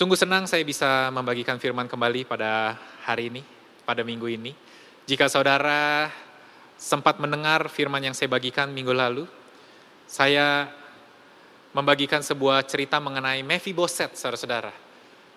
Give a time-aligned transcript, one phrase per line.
[0.00, 2.72] Sungguh senang saya bisa membagikan firman kembali pada
[3.04, 3.44] hari ini,
[3.84, 4.56] pada minggu ini.
[5.04, 6.08] Jika saudara
[6.80, 9.28] sempat mendengar firman yang saya bagikan minggu lalu,
[10.08, 10.72] saya
[11.76, 14.72] membagikan sebuah cerita mengenai Mephiboset, saudara-saudara.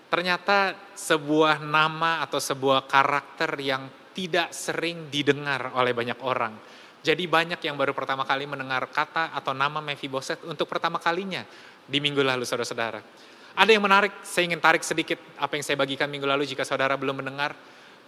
[0.08, 6.56] Ternyata sebuah nama atau sebuah karakter yang tidak sering didengar oleh banyak orang.
[7.04, 11.44] Jadi banyak yang baru pertama kali mendengar kata atau nama Mephiboset untuk pertama kalinya
[11.84, 13.33] di minggu lalu, saudara-saudara.
[13.54, 16.98] Ada yang menarik, saya ingin tarik sedikit apa yang saya bagikan minggu lalu jika saudara
[16.98, 17.54] belum mendengar.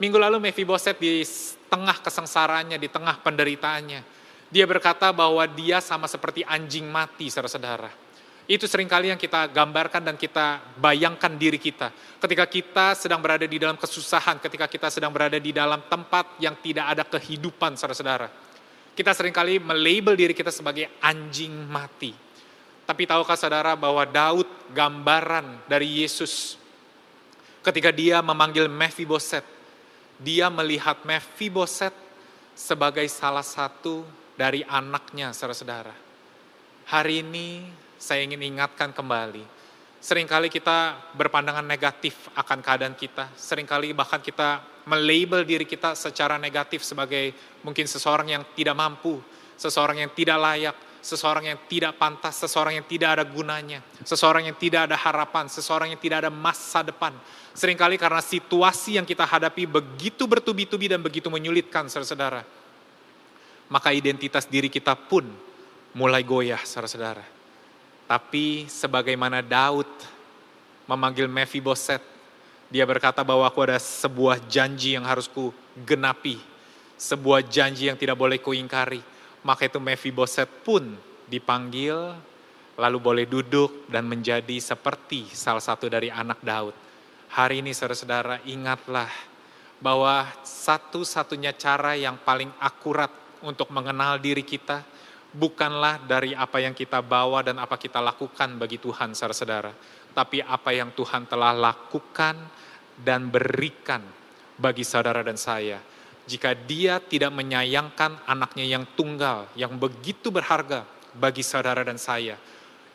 [0.02, 1.22] Minggu lalu Mephiboset di
[1.70, 4.02] tengah kesengsaraannya, di tengah penderitaannya.
[4.50, 7.94] Dia berkata bahwa dia sama seperti anjing mati, saudara-saudara.
[8.46, 11.90] Itu sering kali yang kita gambarkan dan kita bayangkan diri kita.
[12.22, 16.54] Ketika kita sedang berada di dalam kesusahan, ketika kita sedang berada di dalam tempat yang
[16.62, 18.30] tidak ada kehidupan, saudara-saudara.
[18.94, 22.25] Kita sering kali melabel diri kita sebagai anjing mati.
[22.86, 26.62] Tapi tahukah saudara bahwa Daud gambaran dari Yesus
[27.66, 29.42] ketika dia memanggil Mephiboset,
[30.22, 31.92] dia melihat Mephiboset
[32.54, 34.06] sebagai salah satu
[34.38, 35.92] dari anaknya saudara-saudara.
[36.86, 37.66] Hari ini
[37.98, 39.42] saya ingin ingatkan kembali,
[39.98, 45.98] sering kali kita berpandangan negatif akan keadaan kita, sering kali bahkan kita melabel diri kita
[45.98, 47.34] secara negatif sebagai
[47.66, 49.18] mungkin seseorang yang tidak mampu,
[49.58, 54.58] seseorang yang tidak layak, seseorang yang tidak pantas, seseorang yang tidak ada gunanya, seseorang yang
[54.58, 57.14] tidak ada harapan, seseorang yang tidak ada masa depan.
[57.54, 62.42] Seringkali karena situasi yang kita hadapi begitu bertubi-tubi dan begitu menyulitkan, saudara-saudara.
[63.70, 65.30] Maka identitas diri kita pun
[65.94, 67.22] mulai goyah, saudara-saudara.
[68.10, 69.88] Tapi sebagaimana Daud
[70.90, 72.02] memanggil Mephiboset,
[72.74, 75.54] dia berkata bahwa aku ada sebuah janji yang harus ku
[75.86, 76.42] genapi,
[76.98, 79.15] sebuah janji yang tidak boleh kuingkari
[79.46, 80.98] maka itu Mephiboset pun
[81.30, 82.18] dipanggil,
[82.82, 86.74] lalu boleh duduk dan menjadi seperti salah satu dari anak Daud.
[87.30, 89.08] Hari ini saudara-saudara ingatlah
[89.78, 93.14] bahwa satu-satunya cara yang paling akurat
[93.46, 94.82] untuk mengenal diri kita
[95.30, 99.72] bukanlah dari apa yang kita bawa dan apa kita lakukan bagi Tuhan saudara-saudara.
[100.16, 102.40] Tapi apa yang Tuhan telah lakukan
[102.98, 104.02] dan berikan
[104.58, 105.95] bagi saudara dan saya
[106.26, 112.36] jika dia tidak menyayangkan anaknya yang tunggal, yang begitu berharga bagi saudara dan saya,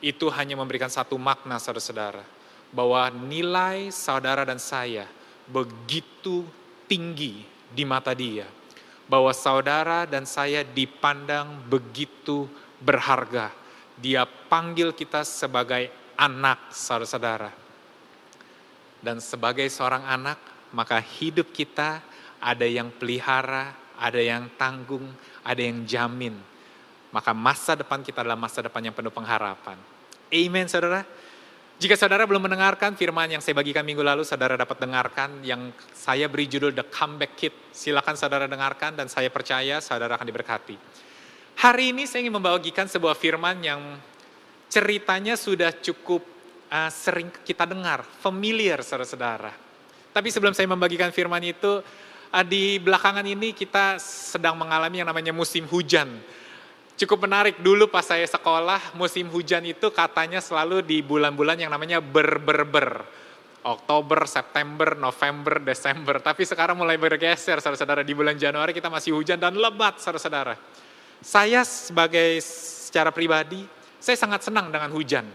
[0.03, 2.27] itu hanya memberikan satu makna saudara-saudara,
[2.75, 5.07] bahwa nilai saudara dan saya
[5.47, 6.43] begitu
[6.91, 8.51] tinggi di mata dia,
[9.07, 12.51] bahwa saudara dan saya dipandang begitu
[12.83, 13.51] berharga.
[13.95, 15.87] Dia panggil kita sebagai
[16.19, 17.51] anak saudara-saudara.
[19.01, 20.37] Dan sebagai seorang anak,
[20.73, 22.01] maka hidup kita
[22.41, 23.71] ada yang pelihara,
[24.01, 25.05] ada yang tanggung,
[25.45, 26.33] ada yang jamin.
[27.13, 29.77] Maka masa depan kita adalah masa depan yang penuh pengharapan.
[30.31, 31.05] Amen saudara.
[31.81, 36.29] Jika saudara belum mendengarkan firman yang saya bagikan minggu lalu, saudara dapat dengarkan yang saya
[36.29, 37.53] beri judul The Comeback Kit.
[37.73, 40.77] Silakan saudara dengarkan dan saya percaya saudara akan diberkati.
[41.57, 43.81] Hari ini saya ingin membagikan sebuah firman yang
[44.69, 46.21] ceritanya sudah cukup
[46.69, 49.51] uh, sering kita dengar, familiar saudara-saudara.
[50.13, 51.81] Tapi sebelum saya membagikan firman itu,
[52.47, 56.07] di belakangan ini kita sedang mengalami yang namanya musim hujan.
[56.95, 61.99] Cukup menarik dulu pas saya sekolah, musim hujan itu katanya selalu di bulan-bulan yang namanya
[61.99, 63.03] ber-ber-ber.
[63.61, 66.17] Oktober, September, November, Desember.
[66.17, 68.01] Tapi sekarang mulai bergeser, saudara-saudara.
[68.01, 70.57] Di bulan Januari kita masih hujan dan lebat, saudara-saudara.
[71.21, 73.61] Saya sebagai secara pribadi,
[74.01, 75.29] saya sangat senang dengan hujan.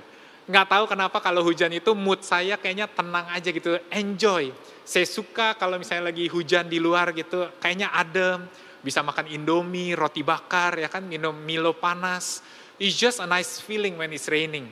[0.47, 4.54] Nggak tahu kenapa kalau hujan itu mood saya kayaknya tenang aja gitu, enjoy
[4.87, 8.47] saya suka kalau misalnya lagi hujan di luar gitu, kayaknya adem,
[8.87, 12.39] bisa makan indomie, roti bakar, ya kan, minum Milo panas.
[12.78, 14.71] It's just a nice feeling when it's raining.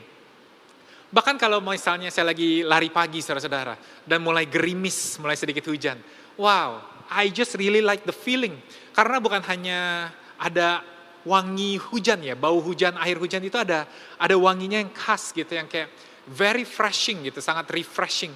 [1.10, 5.98] Bahkan kalau misalnya saya lagi lari pagi saudara-saudara, dan mulai gerimis, mulai sedikit hujan.
[6.38, 6.78] Wow,
[7.10, 8.54] I just really like the feeling.
[8.94, 10.78] Karena bukan hanya ada
[11.24, 13.88] wangi hujan ya, bau hujan, air hujan itu ada
[14.20, 15.88] ada wanginya yang khas gitu, yang kayak
[16.28, 18.32] very refreshing gitu, sangat refreshing.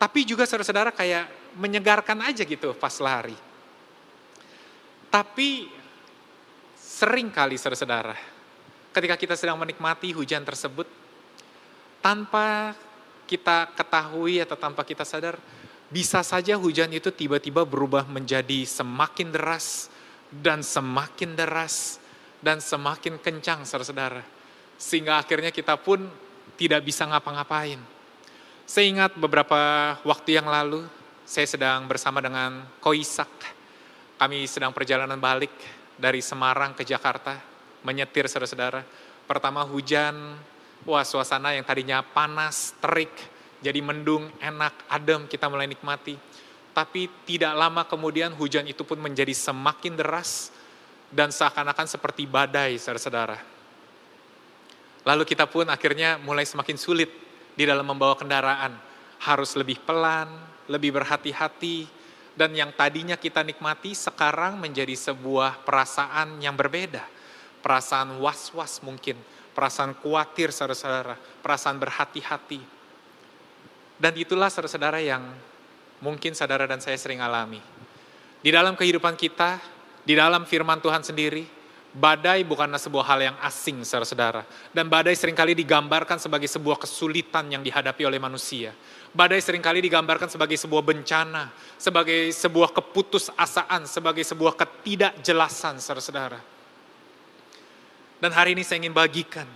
[0.00, 3.36] Tapi juga saudara-saudara kayak menyegarkan aja gitu pas lari.
[5.10, 5.68] Tapi
[6.78, 8.16] sering kali saudara-saudara,
[8.96, 10.88] ketika kita sedang menikmati hujan tersebut,
[12.00, 12.72] tanpa
[13.28, 15.36] kita ketahui atau tanpa kita sadar,
[15.92, 19.92] bisa saja hujan itu tiba-tiba berubah menjadi semakin deras
[20.30, 21.99] dan semakin deras
[22.40, 24.24] dan semakin kencang saudara-saudara.
[24.80, 26.08] Sehingga akhirnya kita pun
[26.56, 27.80] tidak bisa ngapa-ngapain.
[28.64, 30.84] Saya ingat beberapa waktu yang lalu,
[31.24, 33.28] saya sedang bersama dengan Koisak.
[34.16, 35.52] Kami sedang perjalanan balik
[35.96, 37.40] dari Semarang ke Jakarta,
[37.84, 38.84] menyetir saudara-saudara.
[39.28, 40.36] Pertama hujan,
[40.84, 43.12] wah suasana yang tadinya panas, terik,
[43.60, 46.16] jadi mendung, enak, adem, kita mulai nikmati.
[46.72, 50.54] Tapi tidak lama kemudian hujan itu pun menjadi semakin deras
[51.10, 53.38] dan seakan-akan seperti badai, saudara-saudara.
[55.04, 57.10] Lalu kita pun akhirnya mulai semakin sulit
[57.58, 58.78] di dalam membawa kendaraan.
[59.20, 60.32] Harus lebih pelan,
[60.70, 61.84] lebih berhati-hati,
[62.38, 67.04] dan yang tadinya kita nikmati sekarang menjadi sebuah perasaan yang berbeda.
[67.60, 69.20] Perasaan was-was mungkin,
[69.52, 72.60] perasaan khawatir saudara-saudara, perasaan berhati-hati.
[74.00, 75.20] Dan itulah saudara-saudara yang
[76.00, 77.60] mungkin saudara dan saya sering alami.
[78.40, 79.60] Di dalam kehidupan kita,
[80.10, 81.46] di dalam firman Tuhan sendiri,
[81.94, 84.42] badai bukanlah sebuah hal yang asing saudara-saudara.
[84.74, 88.74] Dan badai sering kali digambarkan sebagai sebuah kesulitan yang dihadapi oleh manusia.
[89.14, 96.42] Badai sering kali digambarkan sebagai sebuah bencana, sebagai sebuah keputusasaan, sebagai sebuah ketidakjelasan saudara-saudara.
[98.18, 99.46] Dan hari ini saya ingin bagikan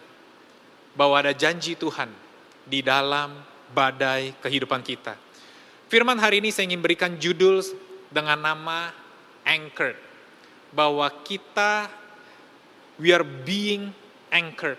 [0.95, 2.15] bahwa ada janji Tuhan
[2.63, 3.43] di dalam
[3.75, 5.19] badai kehidupan kita.
[5.91, 7.59] Firman hari ini saya ingin berikan judul
[8.15, 8.95] dengan nama
[9.43, 10.04] Anchored.
[10.75, 11.87] Bahwa kita,
[12.99, 13.95] we are being
[14.35, 14.79] anchored.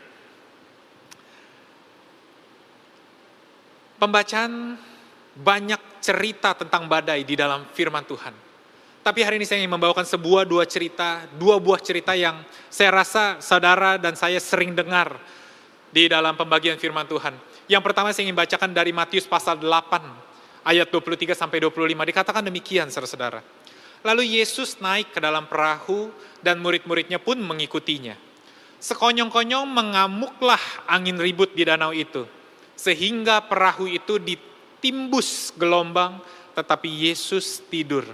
[3.95, 4.75] Pembacaan
[5.35, 8.35] banyak cerita tentang badai di dalam firman Tuhan.
[9.05, 12.41] Tapi hari ini saya ingin membawakan sebuah dua cerita, dua buah cerita yang
[12.73, 15.21] saya rasa saudara dan saya sering dengar
[15.93, 17.37] di dalam pembagian firman Tuhan.
[17.69, 22.89] Yang pertama saya ingin bacakan dari Matius pasal 8 ayat 23 sampai 25 dikatakan demikian
[22.89, 23.45] saudara-saudara.
[24.05, 26.13] Lalu Yesus naik ke dalam perahu
[26.45, 28.13] dan murid-muridnya pun mengikutinya.
[28.77, 32.29] Sekonyong-konyong mengamuklah angin ribut di danau itu
[32.77, 36.21] sehingga perahu itu ditimbus gelombang
[36.53, 38.05] tetapi Yesus tidur.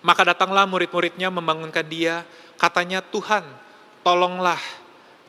[0.00, 2.24] Maka datanglah murid-muridnya membangunkan dia,
[2.56, 3.44] katanya Tuhan
[4.00, 4.60] tolonglah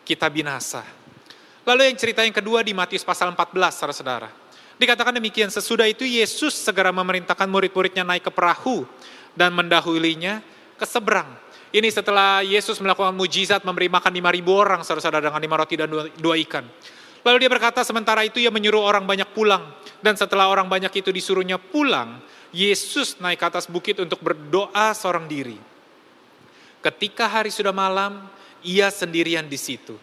[0.08, 0.86] kita binasa.
[1.68, 4.30] Lalu yang cerita yang kedua di Matius pasal 14 saudara-saudara.
[4.80, 8.88] Dikatakan demikian, sesudah itu Yesus segera memerintahkan murid-muridnya naik ke perahu
[9.36, 10.44] dan mendahulinya
[10.76, 11.30] ke seberang.
[11.72, 15.88] Ini setelah Yesus melakukan mujizat memberi makan 5.000 orang saudara-saudara dengan lima roti dan
[16.20, 16.68] dua, ikan.
[17.24, 19.72] Lalu dia berkata sementara itu ia menyuruh orang banyak pulang.
[20.04, 22.20] Dan setelah orang banyak itu disuruhnya pulang,
[22.52, 25.56] Yesus naik ke atas bukit untuk berdoa seorang diri.
[26.84, 28.28] Ketika hari sudah malam,
[28.66, 29.96] ia sendirian di situ.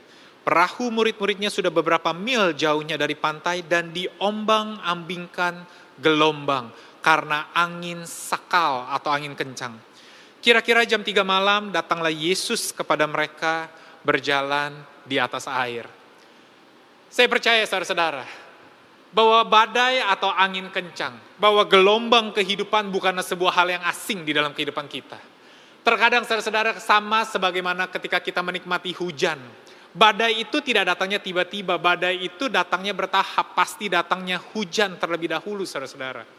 [0.46, 5.68] Perahu murid-muridnya sudah beberapa mil jauhnya dari pantai dan diombang-ambingkan
[6.00, 6.72] gelombang
[7.08, 9.72] karena angin sakal atau angin kencang.
[10.44, 13.72] Kira-kira jam 3 malam datanglah Yesus kepada mereka
[14.04, 14.76] berjalan
[15.08, 15.88] di atas air.
[17.08, 18.28] Saya percaya saudara-saudara,
[19.08, 24.52] bahwa badai atau angin kencang, bahwa gelombang kehidupan bukanlah sebuah hal yang asing di dalam
[24.52, 25.16] kehidupan kita.
[25.80, 29.40] Terkadang saudara-saudara sama sebagaimana ketika kita menikmati hujan.
[29.96, 36.37] Badai itu tidak datangnya tiba-tiba, badai itu datangnya bertahap, pasti datangnya hujan terlebih dahulu saudara-saudara.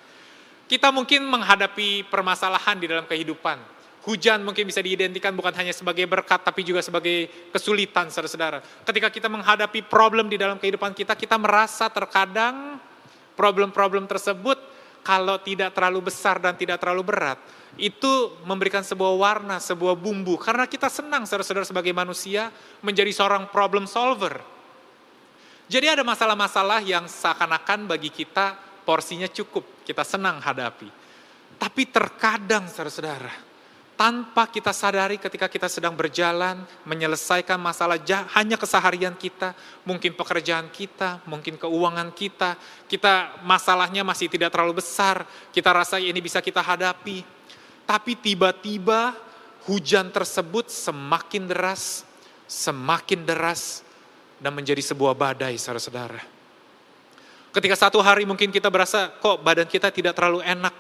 [0.69, 3.57] Kita mungkin menghadapi permasalahan di dalam kehidupan,
[3.99, 8.63] Hujan mungkin bisa diidentikan bukan hanya sebagai berkat, tapi juga sebagai kesulitan, saudara-saudara.
[8.87, 12.79] Ketika kita menghadapi problem di dalam kehidupan kita, kita merasa terkadang
[13.35, 14.55] problem-problem tersebut
[15.03, 17.43] kalau tidak terlalu besar dan tidak terlalu berat,
[17.75, 20.39] itu memberikan sebuah warna, sebuah bumbu.
[20.39, 24.39] Karena kita senang, saudara-saudara, sebagai manusia menjadi seorang problem solver.
[25.67, 30.89] Jadi ada masalah-masalah yang seakan-akan bagi kita porsinya cukup, kita senang hadapi.
[31.61, 33.29] Tapi terkadang, saudara-saudara,
[33.93, 38.01] tanpa kita sadari ketika kita sedang berjalan menyelesaikan masalah
[38.33, 39.53] hanya keseharian kita,
[39.85, 42.57] mungkin pekerjaan kita, mungkin keuangan kita,
[42.89, 45.21] kita masalahnya masih tidak terlalu besar,
[45.53, 47.21] kita rasa ini bisa kita hadapi.
[47.85, 49.13] Tapi tiba-tiba
[49.69, 52.01] hujan tersebut semakin deras,
[52.49, 53.85] semakin deras
[54.41, 56.38] dan menjadi sebuah badai saudara-saudara.
[57.49, 60.77] Ketika satu hari mungkin kita berasa kok badan kita tidak terlalu enak,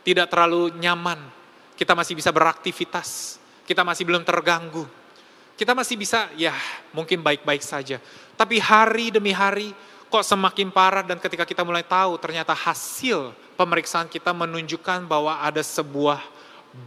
[0.00, 1.20] tidak terlalu nyaman,
[1.76, 3.36] kita masih bisa beraktivitas,
[3.68, 4.88] kita masih belum terganggu.
[5.52, 6.56] Kita masih bisa, ya
[6.96, 8.00] mungkin baik-baik saja.
[8.40, 9.76] Tapi hari demi hari
[10.08, 15.60] kok semakin parah dan ketika kita mulai tahu ternyata hasil pemeriksaan kita menunjukkan bahwa ada
[15.60, 16.24] sebuah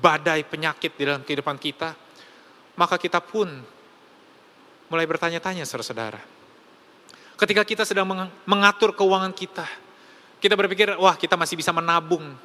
[0.02, 1.94] badai penyakit di dalam kehidupan kita,
[2.74, 3.48] maka kita pun
[4.90, 6.35] mulai bertanya-tanya saudara-saudara.
[7.36, 8.08] Ketika kita sedang
[8.48, 9.68] mengatur keuangan kita,
[10.40, 12.36] kita berpikir, wah kita masih bisa menabung.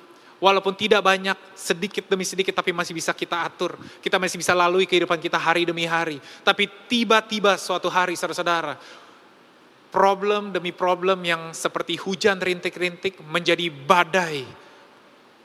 [0.40, 3.76] Walaupun tidak banyak, sedikit demi sedikit, tapi masih bisa kita atur.
[4.00, 6.16] Kita masih bisa lalui kehidupan kita hari demi hari.
[6.40, 8.80] Tapi tiba-tiba suatu hari, saudara-saudara,
[9.92, 14.49] problem demi problem yang seperti hujan rintik-rintik menjadi badai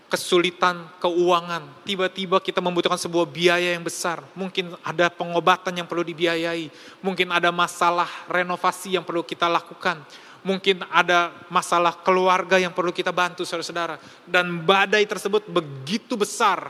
[0.06, 6.70] kesulitan keuangan, tiba-tiba kita membutuhkan sebuah biaya yang besar, mungkin ada pengobatan yang perlu dibiayai,
[7.02, 10.06] mungkin ada masalah renovasi yang perlu kita lakukan,
[10.46, 13.98] mungkin ada masalah keluarga yang perlu kita bantu saudara-saudara,
[14.30, 16.70] dan badai tersebut begitu besar,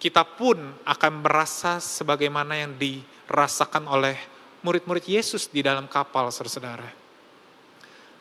[0.00, 0.56] kita pun
[0.88, 4.16] akan merasa sebagaimana yang dirasakan oleh
[4.64, 6.88] murid-murid Yesus di dalam kapal saudara-saudara.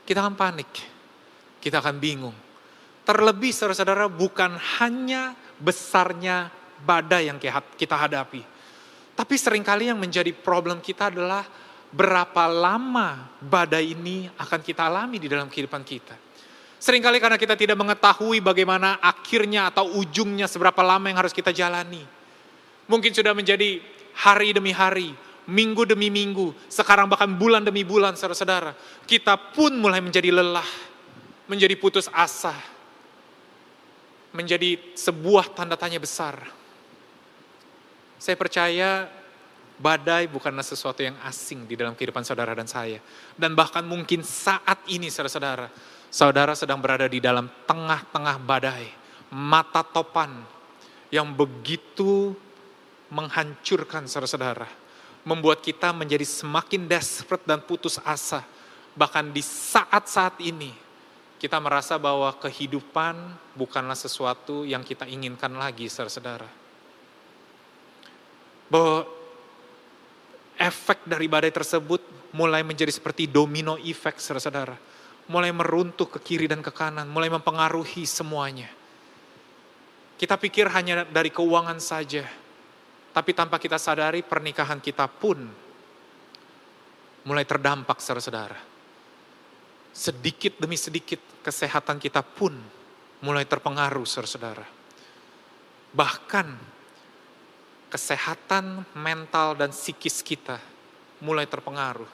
[0.03, 0.70] Kita akan panik,
[1.63, 2.36] kita akan bingung,
[3.12, 6.48] Terlebih saudara-saudara bukan hanya besarnya
[6.80, 7.36] badai yang
[7.75, 8.39] kita hadapi.
[9.12, 11.44] Tapi sering kali yang menjadi problem kita adalah
[11.91, 16.15] berapa lama badai ini akan kita alami di dalam kehidupan kita.
[16.80, 22.08] Seringkali karena kita tidak mengetahui bagaimana akhirnya atau ujungnya seberapa lama yang harus kita jalani.
[22.88, 23.84] Mungkin sudah menjadi
[24.24, 25.12] hari demi hari,
[25.51, 28.72] minggu demi minggu, sekarang bahkan bulan demi bulan saudara-saudara.
[29.03, 30.65] Kita pun mulai menjadi lelah,
[31.51, 32.56] menjadi putus asa,
[34.31, 36.47] menjadi sebuah tanda tanya besar.
[38.21, 39.09] Saya percaya
[39.81, 43.01] badai bukanlah sesuatu yang asing di dalam kehidupan saudara dan saya.
[43.33, 45.67] Dan bahkan mungkin saat ini saudara-saudara,
[46.13, 48.85] saudara sedang berada di dalam tengah-tengah badai,
[49.33, 50.45] mata topan
[51.09, 52.38] yang begitu
[53.09, 54.69] menghancurkan saudara-saudara.
[55.21, 58.41] Membuat kita menjadi semakin desperate dan putus asa.
[58.97, 60.73] Bahkan di saat-saat ini,
[61.41, 63.17] kita merasa bahwa kehidupan
[63.57, 66.45] bukanlah sesuatu yang kita inginkan lagi, saudara-saudara.
[68.69, 69.10] Bahwa
[70.62, 74.77] efek dari badai tersebut mulai menjadi seperti domino effect, saudara-saudara.
[75.33, 78.69] Mulai meruntuh ke kiri dan ke kanan, mulai mempengaruhi semuanya.
[80.21, 82.21] Kita pikir hanya dari keuangan saja,
[83.17, 85.41] tapi tanpa kita sadari pernikahan kita pun
[87.25, 88.71] mulai terdampak, saudara-saudara
[89.91, 92.55] sedikit demi sedikit kesehatan kita pun
[93.21, 94.65] mulai terpengaruh saudara-saudara.
[95.91, 96.48] Bahkan
[97.91, 100.57] kesehatan mental dan psikis kita
[101.19, 102.07] mulai terpengaruh.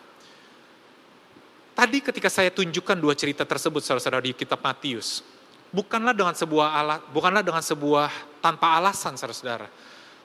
[1.77, 5.21] Tadi ketika saya tunjukkan dua cerita tersebut saudara-saudara di kitab Matius,
[5.69, 9.69] bukanlah dengan sebuah alat, bukanlah dengan sebuah tanpa alasan saudara-saudara.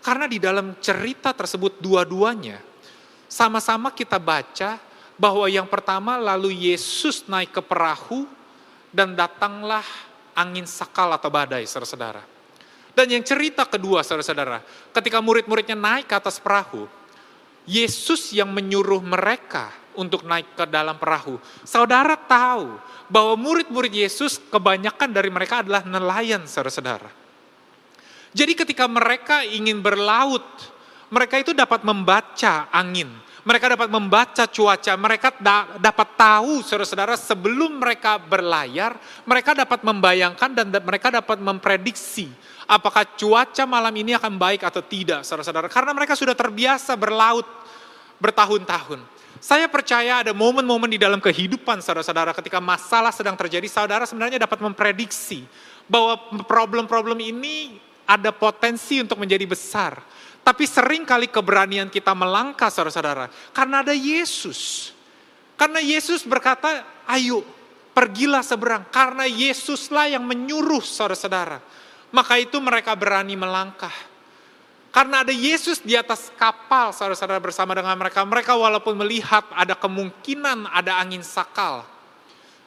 [0.01, 2.59] Karena di dalam cerita tersebut dua-duanya
[3.29, 4.81] sama-sama kita baca
[5.23, 8.27] bahwa yang pertama lalu Yesus naik ke perahu
[8.91, 9.87] dan datanglah
[10.35, 12.27] angin sakal atau badai, saudara-saudara.
[12.91, 16.91] Dan yang cerita kedua, saudara-saudara, ketika murid-muridnya naik ke atas perahu,
[17.63, 21.39] Yesus yang menyuruh mereka untuk naik ke dalam perahu.
[21.63, 22.75] Saudara tahu
[23.07, 27.07] bahwa murid-murid Yesus kebanyakan dari mereka adalah nelayan, saudara-saudara.
[28.35, 30.45] Jadi ketika mereka ingin berlaut,
[31.15, 37.83] mereka itu dapat membaca angin, mereka dapat membaca cuaca, mereka da dapat tahu saudara-saudara sebelum
[37.83, 38.95] mereka berlayar,
[39.27, 42.31] mereka dapat membayangkan dan mereka dapat memprediksi
[42.71, 45.67] apakah cuaca malam ini akan baik atau tidak saudara-saudara.
[45.67, 47.47] Karena mereka sudah terbiasa berlaut
[48.23, 49.03] bertahun-tahun.
[49.43, 54.63] Saya percaya ada momen-momen di dalam kehidupan saudara-saudara ketika masalah sedang terjadi, saudara sebenarnya dapat
[54.63, 55.43] memprediksi
[55.91, 56.15] bahwa
[56.47, 59.99] problem-problem ini ada potensi untuk menjadi besar.
[60.43, 63.31] Tapi sering kali keberanian kita melangkah saudara-saudara.
[63.55, 64.91] Karena ada Yesus.
[65.55, 67.47] Karena Yesus berkata, ayo
[67.95, 68.83] pergilah seberang.
[68.91, 71.63] Karena Yesuslah yang menyuruh saudara-saudara.
[72.11, 73.95] Maka itu mereka berani melangkah.
[74.91, 78.27] Karena ada Yesus di atas kapal saudara-saudara bersama dengan mereka.
[78.27, 81.87] Mereka walaupun melihat ada kemungkinan ada angin sakal.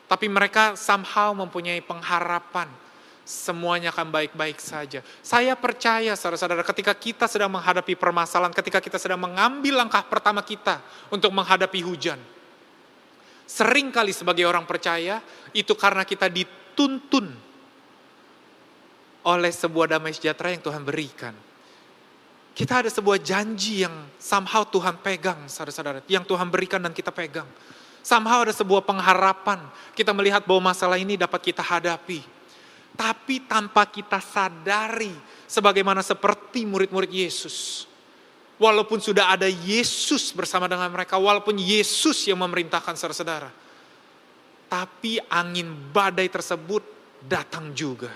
[0.08, 2.85] Tapi mereka somehow mempunyai pengharapan
[3.26, 5.02] semuanya akan baik-baik saja.
[5.26, 10.78] Saya percaya saudara-saudara ketika kita sedang menghadapi permasalahan, ketika kita sedang mengambil langkah pertama kita
[11.10, 12.22] untuk menghadapi hujan.
[13.50, 15.26] Sering kali sebagai orang percaya,
[15.58, 17.34] itu karena kita dituntun
[19.26, 21.34] oleh sebuah damai sejahtera yang Tuhan berikan.
[22.56, 27.50] Kita ada sebuah janji yang somehow Tuhan pegang, saudara-saudara, yang Tuhan berikan dan kita pegang.
[28.06, 29.66] Somehow ada sebuah pengharapan,
[29.98, 32.35] kita melihat bahwa masalah ini dapat kita hadapi
[32.96, 35.12] tapi tanpa kita sadari
[35.46, 37.88] sebagaimana seperti murid-murid Yesus.
[38.56, 43.52] Walaupun sudah ada Yesus bersama dengan mereka, walaupun Yesus yang memerintahkan saudara-saudara.
[44.72, 46.82] Tapi angin badai tersebut
[47.20, 48.10] datang juga.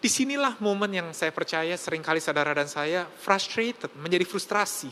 [0.00, 4.88] Di sinilah momen yang saya percaya sering kali saudara dan saya frustrated, menjadi frustrasi.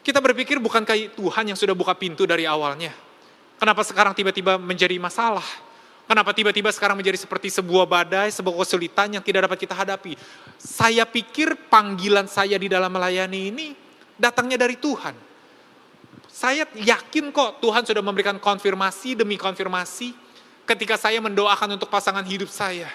[0.00, 2.90] Kita berpikir bukankah Tuhan yang sudah buka pintu dari awalnya?
[3.60, 5.44] Kenapa sekarang tiba-tiba menjadi masalah?
[6.10, 10.18] Kenapa tiba-tiba sekarang menjadi seperti sebuah badai, sebuah kesulitan yang tidak dapat kita hadapi?
[10.58, 13.66] Saya pikir panggilan saya di dalam melayani ini
[14.18, 15.14] datangnya dari Tuhan.
[16.26, 20.10] Saya yakin kok Tuhan sudah memberikan konfirmasi demi konfirmasi
[20.66, 22.90] ketika saya mendoakan untuk pasangan hidup saya.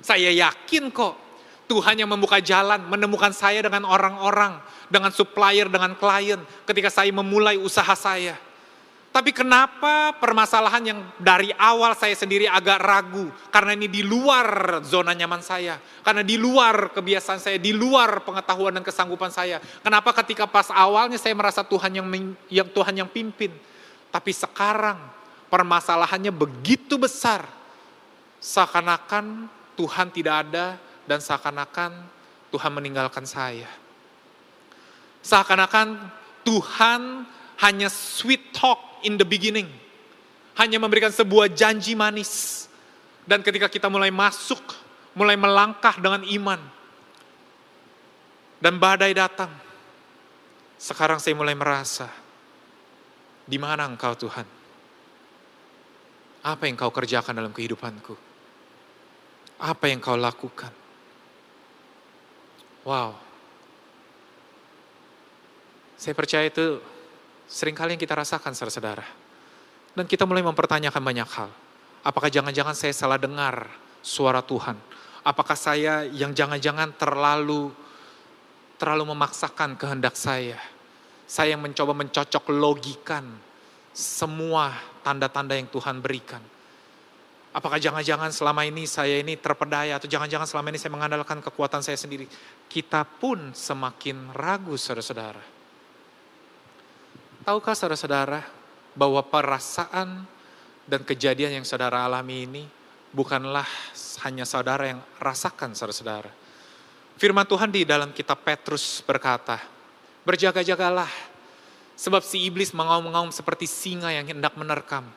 [0.00, 1.20] Saya yakin kok
[1.68, 4.56] Tuhan yang membuka jalan, menemukan saya dengan orang-orang,
[4.88, 8.40] dengan supplier, dengan klien, ketika saya memulai usaha saya.
[9.10, 15.10] Tapi kenapa permasalahan yang dari awal saya sendiri agak ragu, karena ini di luar zona
[15.10, 19.58] nyaman saya, karena di luar kebiasaan saya, di luar pengetahuan dan kesanggupan saya.
[19.82, 22.06] Kenapa ketika pas awalnya saya merasa Tuhan yang
[22.46, 23.50] yang Tuhan yang pimpin,
[24.14, 25.02] tapi sekarang
[25.50, 27.50] permasalahannya begitu besar,
[28.38, 30.78] seakan-akan Tuhan tidak ada
[31.10, 31.98] dan seakan-akan
[32.54, 33.66] Tuhan meninggalkan saya.
[35.26, 35.98] Seakan-akan
[36.46, 37.26] Tuhan
[37.58, 39.68] hanya sweet talk in the beginning.
[40.58, 42.66] Hanya memberikan sebuah janji manis.
[43.24, 44.60] Dan ketika kita mulai masuk,
[45.14, 46.60] mulai melangkah dengan iman.
[48.60, 49.52] Dan badai datang.
[50.80, 52.08] Sekarang saya mulai merasa,
[53.44, 54.48] di mana engkau Tuhan?
[56.40, 58.16] Apa yang kau kerjakan dalam kehidupanku?
[59.60, 60.72] Apa yang kau lakukan?
[62.80, 63.12] Wow.
[66.00, 66.80] Saya percaya itu
[67.50, 69.02] sering kali yang kita rasakan saudara-saudara.
[69.90, 71.50] Dan kita mulai mempertanyakan banyak hal.
[72.06, 73.66] Apakah jangan-jangan saya salah dengar
[74.06, 74.78] suara Tuhan?
[75.26, 77.74] Apakah saya yang jangan-jangan terlalu
[78.78, 80.56] terlalu memaksakan kehendak saya?
[81.26, 83.26] Saya yang mencoba mencocok logikan
[83.90, 86.40] semua tanda-tanda yang Tuhan berikan.
[87.50, 91.98] Apakah jangan-jangan selama ini saya ini terpedaya atau jangan-jangan selama ini saya mengandalkan kekuatan saya
[91.98, 92.30] sendiri.
[92.70, 95.59] Kita pun semakin ragu saudara-saudara.
[97.50, 98.46] Tahukah saudara-saudara
[98.94, 100.22] bahwa perasaan
[100.86, 102.62] dan kejadian yang saudara alami ini
[103.10, 103.66] bukanlah
[104.22, 106.30] hanya saudara yang rasakan saudara-saudara.
[107.18, 109.58] Firman Tuhan di dalam kitab Petrus berkata,
[110.22, 111.10] berjaga-jagalah
[111.98, 115.10] sebab si iblis mengaum-ngaum seperti singa yang hendak menerkam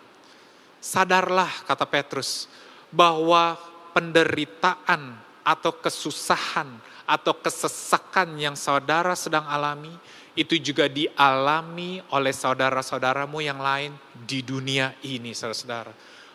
[0.82, 2.50] sadarlah kata Petrus
[2.90, 3.62] bahwa
[3.94, 9.94] penderitaan atau kesusahan atau kesesakan yang saudara sedang alami
[10.34, 15.94] itu juga dialami oleh saudara-saudaramu yang lain di dunia ini saudara-saudara.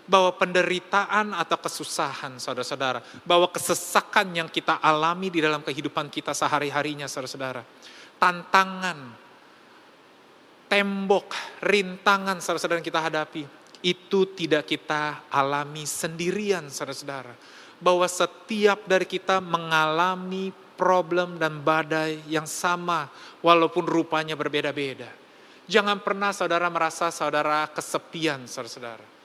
[0.09, 7.05] Bahwa penderitaan atau kesusahan saudara-saudara, bahwa kesesakan yang kita alami di dalam kehidupan kita sehari-harinya
[7.11, 7.61] saudara-saudara.
[8.17, 8.99] Tantangan,
[10.71, 13.43] tembok, rintangan saudara-saudara yang kita hadapi
[13.83, 17.35] itu tidak kita alami sendirian saudara-saudara.
[17.79, 23.11] Bahwa setiap dari kita mengalami problem dan badai yang sama
[23.43, 25.11] walaupun rupanya berbeda-beda.
[25.67, 29.19] Jangan pernah saudara merasa saudara kesepian saudara-saudara.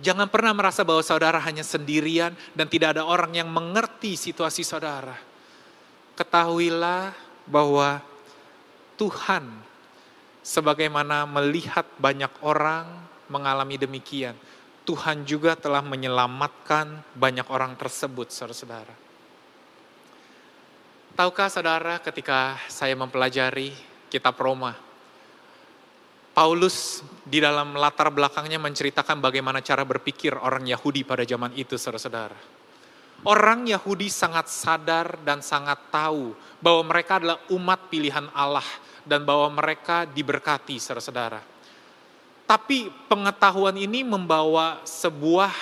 [0.00, 5.14] Jangan pernah merasa bahwa saudara hanya sendirian dan tidak ada orang yang mengerti situasi saudara.
[6.18, 7.14] Ketahuilah
[7.46, 8.02] bahwa
[8.98, 9.46] Tuhan
[10.42, 12.90] sebagaimana melihat banyak orang
[13.30, 14.34] mengalami demikian,
[14.82, 19.03] Tuhan juga telah menyelamatkan banyak orang tersebut, saudara-saudara.
[21.14, 23.70] Tahukah saudara ketika saya mempelajari
[24.10, 24.74] kitab Roma,
[26.34, 32.34] Paulus di dalam latar belakangnya menceritakan bagaimana cara berpikir orang Yahudi pada zaman itu, saudara-saudara.
[33.30, 38.66] Orang Yahudi sangat sadar dan sangat tahu bahwa mereka adalah umat pilihan Allah
[39.06, 41.38] dan bahwa mereka diberkati saudara-saudara.
[42.42, 45.54] Tapi pengetahuan ini membawa sebuah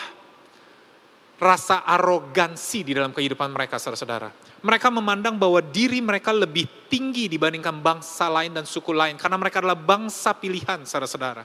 [1.40, 4.30] rasa arogansi di dalam kehidupan mereka saudara-saudara.
[4.62, 9.58] Mereka memandang bahwa diri mereka lebih tinggi dibandingkan bangsa lain dan suku lain karena mereka
[9.58, 11.42] adalah bangsa pilihan saudara-saudara.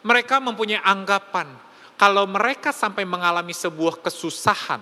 [0.00, 1.50] Mereka mempunyai anggapan
[1.98, 4.80] kalau mereka sampai mengalami sebuah kesusahan,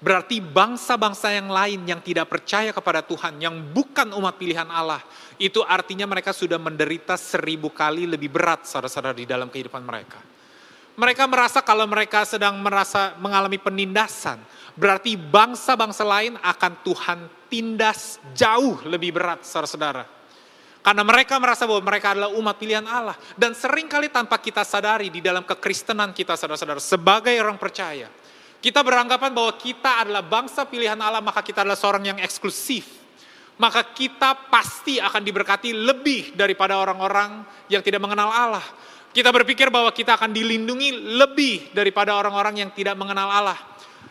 [0.00, 5.04] Berarti bangsa-bangsa yang lain yang tidak percaya kepada Tuhan, yang bukan umat pilihan Allah,
[5.36, 10.16] itu artinya mereka sudah menderita seribu kali lebih berat saudara-saudara di dalam kehidupan mereka.
[10.98, 14.42] Mereka merasa kalau mereka sedang merasa mengalami penindasan,
[14.74, 17.18] berarti bangsa-bangsa lain akan Tuhan
[17.50, 20.04] tindas jauh lebih berat saudara-saudara.
[20.80, 23.12] Karena mereka merasa bahwa mereka adalah umat pilihan Allah.
[23.36, 28.08] Dan sering kali tanpa kita sadari di dalam kekristenan kita saudara-saudara, sebagai orang percaya,
[28.64, 33.00] kita beranggapan bahwa kita adalah bangsa pilihan Allah, maka kita adalah seorang yang eksklusif.
[33.60, 38.64] Maka kita pasti akan diberkati lebih daripada orang-orang yang tidak mengenal Allah.
[39.10, 43.58] Kita berpikir bahwa kita akan dilindungi lebih daripada orang-orang yang tidak mengenal Allah.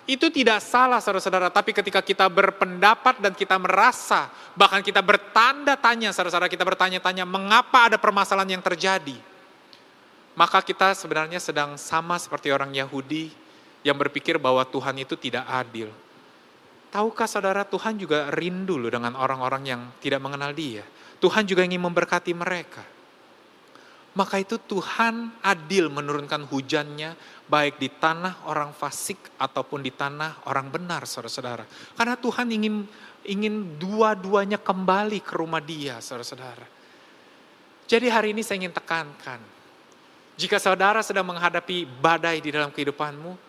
[0.10, 6.10] Itu tidak salah saudara-saudara, tapi ketika kita berpendapat dan kita merasa, bahkan kita bertanda tanya
[6.10, 9.16] saudara-saudara, kita bertanya-tanya mengapa ada permasalahan yang terjadi.
[10.34, 13.30] Maka kita sebenarnya sedang sama seperti orang Yahudi
[13.86, 15.94] yang berpikir bahwa Tuhan itu tidak adil.
[16.90, 20.82] Tahukah saudara Tuhan juga rindu loh dengan orang-orang yang tidak mengenal dia.
[21.22, 22.82] Tuhan juga ingin memberkati mereka.
[24.20, 27.16] Maka itu Tuhan adil menurunkan hujannya
[27.48, 31.64] baik di tanah orang fasik ataupun di tanah orang benar saudara-saudara.
[31.96, 32.84] Karena Tuhan ingin
[33.24, 36.68] ingin dua-duanya kembali ke rumah dia saudara-saudara.
[37.88, 39.40] Jadi hari ini saya ingin tekankan.
[40.36, 43.49] Jika saudara sedang menghadapi badai di dalam kehidupanmu,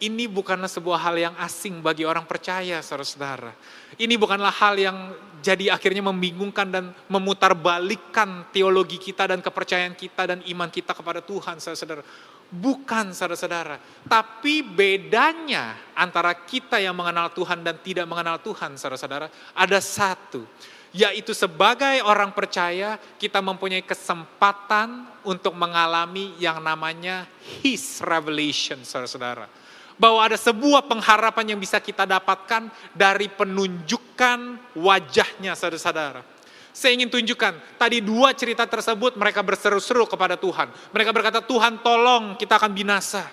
[0.00, 3.52] ini bukanlah sebuah hal yang asing bagi orang percaya, saudara-saudara.
[4.00, 4.96] Ini bukanlah hal yang
[5.44, 11.60] jadi akhirnya membingungkan dan memutarbalikkan teologi kita dan kepercayaan kita dan iman kita kepada Tuhan,
[11.60, 12.02] saudara-saudara.
[12.48, 13.76] Bukan, saudara-saudara.
[14.08, 20.48] Tapi bedanya antara kita yang mengenal Tuhan dan tidak mengenal Tuhan, saudara-saudara, ada satu.
[20.90, 27.28] Yaitu sebagai orang percaya, kita mempunyai kesempatan untuk mengalami yang namanya
[27.62, 29.59] His Revelation, saudara-saudara
[30.00, 36.24] bahwa ada sebuah pengharapan yang bisa kita dapatkan dari penunjukan wajahnya saudara-saudara.
[36.72, 40.72] Saya ingin tunjukkan, tadi dua cerita tersebut mereka berseru-seru kepada Tuhan.
[40.96, 43.28] Mereka berkata, Tuhan tolong kita akan binasa.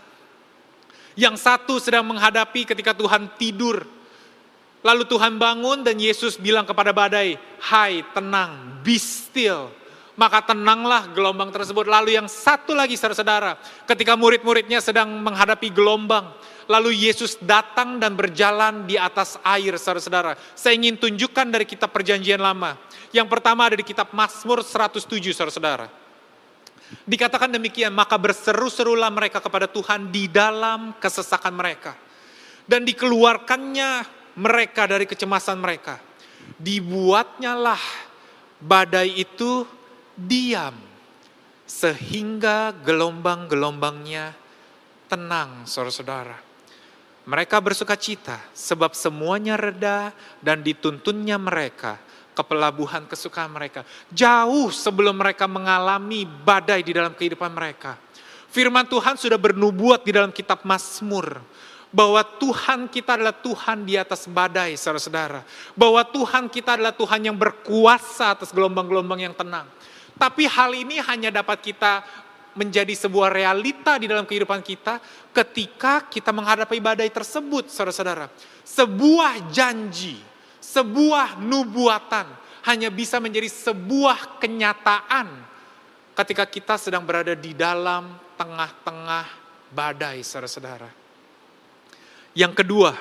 [1.16, 3.88] Yang satu sedang menghadapi ketika Tuhan tidur.
[4.84, 9.72] Lalu Tuhan bangun dan Yesus bilang kepada badai, Hai tenang, be still.
[10.18, 11.86] Maka tenanglah gelombang tersebut.
[11.86, 16.34] Lalu yang satu lagi saudara-saudara, ketika murid-muridnya sedang menghadapi gelombang,
[16.68, 20.36] lalu Yesus datang dan berjalan di atas air, saudara-saudara.
[20.54, 22.76] Saya ingin tunjukkan dari kitab perjanjian lama.
[23.16, 25.88] Yang pertama ada di kitab Mazmur 107, saudara-saudara.
[27.04, 31.96] Dikatakan demikian, maka berseru-serulah mereka kepada Tuhan di dalam kesesakan mereka.
[32.68, 34.04] Dan dikeluarkannya
[34.40, 36.00] mereka dari kecemasan mereka.
[36.60, 37.84] Dibuatnya lah
[38.60, 39.68] badai itu
[40.16, 40.76] diam.
[41.68, 44.32] Sehingga gelombang-gelombangnya
[45.12, 46.47] tenang, saudara-saudara.
[47.28, 52.00] Mereka bersuka cita sebab semuanya reda dan dituntunnya mereka
[52.32, 53.84] ke pelabuhan kesukaan mereka.
[54.08, 58.00] Jauh sebelum mereka mengalami badai di dalam kehidupan mereka.
[58.48, 61.44] Firman Tuhan sudah bernubuat di dalam kitab Mazmur
[61.92, 65.44] bahwa Tuhan kita adalah Tuhan di atas badai, saudara-saudara.
[65.76, 69.68] Bahwa Tuhan kita adalah Tuhan yang berkuasa atas gelombang-gelombang yang tenang.
[70.18, 72.02] Tapi hal ini hanya dapat kita
[72.58, 74.98] menjadi sebuah realita di dalam kehidupan kita
[75.30, 78.34] ketika kita menghadapi badai tersebut, saudara-saudara.
[78.66, 80.18] Sebuah janji,
[80.58, 82.26] sebuah nubuatan
[82.66, 85.30] hanya bisa menjadi sebuah kenyataan
[86.18, 89.26] ketika kita sedang berada di dalam tengah-tengah
[89.70, 90.90] badai, saudara-saudara.
[92.34, 92.92] Yang kedua,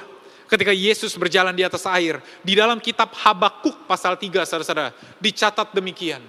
[0.46, 6.20] ketika Yesus berjalan di atas air, di dalam kitab Habakuk pasal 3, saudara-saudara, dicatat demikian.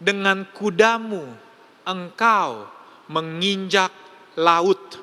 [0.00, 1.49] Dengan kudamu
[1.84, 2.68] engkau
[3.10, 3.90] menginjak
[4.38, 4.98] laut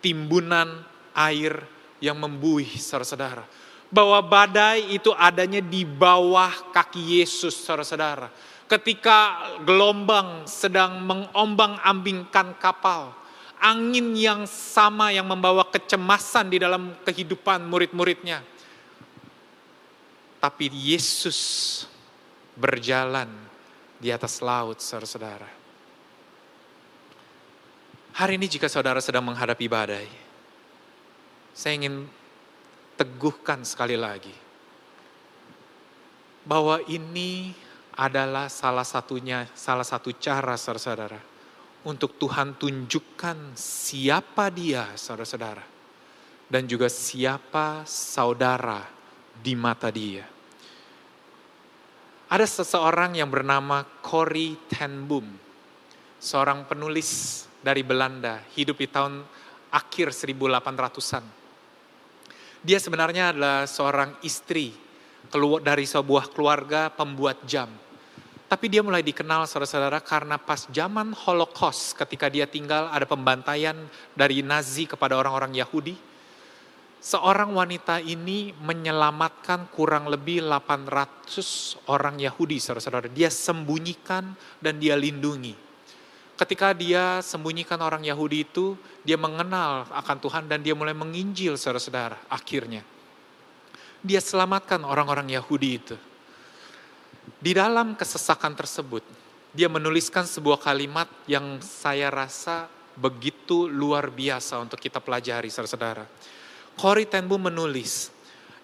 [0.00, 0.82] timbunan
[1.12, 1.62] air
[2.02, 3.44] yang membuih saudara-saudara.
[3.92, 8.32] Bahwa badai itu adanya di bawah kaki Yesus saudara-saudara.
[8.64, 13.12] Ketika gelombang sedang mengombang-ambingkan kapal.
[13.62, 18.42] Angin yang sama yang membawa kecemasan di dalam kehidupan murid-muridnya.
[20.42, 21.38] Tapi Yesus
[22.58, 23.30] berjalan
[24.02, 25.61] di atas laut saudara-saudara
[28.12, 30.04] Hari ini jika saudara sedang menghadapi badai,
[31.56, 32.04] saya ingin
[32.92, 34.36] teguhkan sekali lagi
[36.44, 37.56] bahwa ini
[37.96, 41.20] adalah salah satunya, salah satu cara saudara-saudara
[41.88, 45.64] untuk Tuhan tunjukkan siapa dia saudara-saudara
[46.52, 48.84] dan juga siapa saudara
[49.40, 50.28] di mata dia.
[52.28, 55.32] Ada seseorang yang bernama Corrie ten Boom,
[56.20, 59.22] seorang penulis dari Belanda, hidup di tahun
[59.72, 61.24] akhir 1800-an.
[62.62, 64.74] Dia sebenarnya adalah seorang istri
[65.30, 67.70] keluar dari sebuah keluarga pembuat jam.
[68.46, 73.74] Tapi dia mulai dikenal saudara-saudara karena pas zaman Holocaust ketika dia tinggal ada pembantaian
[74.12, 75.96] dari Nazi kepada orang-orang Yahudi.
[77.02, 83.10] Seorang wanita ini menyelamatkan kurang lebih 800 orang Yahudi saudara-saudara.
[83.10, 85.71] Dia sembunyikan dan dia lindungi
[86.42, 88.74] ketika dia sembunyikan orang Yahudi itu,
[89.06, 92.82] dia mengenal akan Tuhan dan dia mulai menginjil saudara-saudara akhirnya.
[94.02, 95.96] Dia selamatkan orang-orang Yahudi itu.
[97.38, 99.06] Di dalam kesesakan tersebut,
[99.54, 102.66] dia menuliskan sebuah kalimat yang saya rasa
[102.98, 106.04] begitu luar biasa untuk kita pelajari saudara-saudara.
[106.74, 108.10] Corrie ten menulis,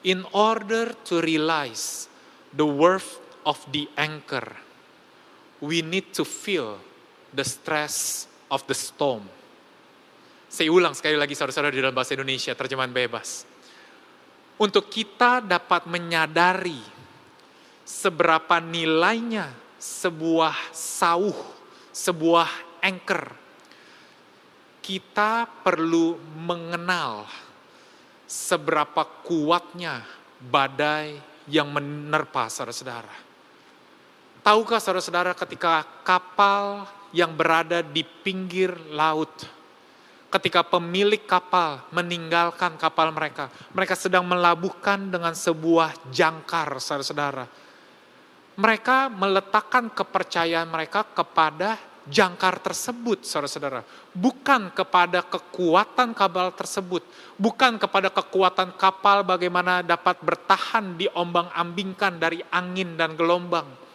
[0.03, 2.11] in order to realize
[2.51, 4.59] the worth of the anchor,
[5.63, 6.83] we need to feel
[7.33, 9.25] the stress of the storm.
[10.49, 13.45] Saya ulang sekali lagi saudara-saudara di dalam bahasa Indonesia, terjemahan bebas.
[14.59, 16.81] Untuk kita dapat menyadari
[17.85, 21.37] seberapa nilainya sebuah sauh,
[21.95, 23.31] sebuah anchor,
[24.83, 27.29] kita perlu mengenal
[28.25, 30.03] seberapa kuatnya
[30.41, 33.15] badai yang menerpa saudara-saudara.
[34.41, 39.33] Tahukah saudara-saudara ketika kapal yang berada di pinggir laut,
[40.29, 47.47] ketika pemilik kapal meninggalkan kapal mereka, mereka sedang melabuhkan dengan sebuah jangkar saudara-saudara.
[48.59, 51.79] Mereka meletakkan kepercayaan mereka kepada
[52.11, 53.85] jangkar tersebut, saudara-saudara.
[54.11, 57.07] Bukan kepada kekuatan kapal tersebut,
[57.39, 63.88] bukan kepada kekuatan kapal bagaimana dapat bertahan diombang-ambingkan dari angin dan gelombang.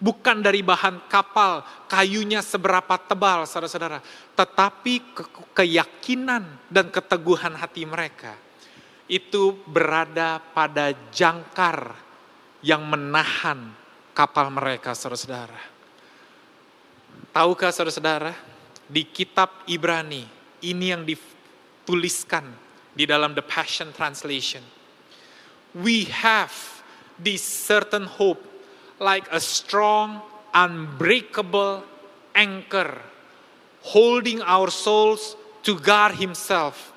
[0.00, 4.00] Bukan dari bahan kapal, kayunya seberapa tebal, saudara-saudara.
[4.32, 8.32] Tetapi ke keyakinan dan keteguhan hati mereka
[9.04, 11.92] itu berada pada jangkar
[12.64, 13.76] yang menahan
[14.16, 15.60] kapal mereka, saudara-saudara.
[17.36, 18.32] Tahukah saudara-saudara,
[18.88, 20.24] di kitab Ibrani,
[20.64, 22.48] ini yang dituliskan
[22.96, 24.64] di dalam The Passion Translation.
[25.76, 26.50] We have
[27.14, 28.49] this certain hope
[29.00, 30.20] like a strong,
[30.52, 31.82] unbreakable
[32.36, 33.00] anchor
[33.80, 35.34] holding our souls
[35.64, 36.92] to God Himself.